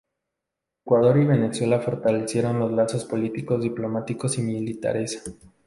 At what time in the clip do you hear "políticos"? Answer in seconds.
3.05-3.61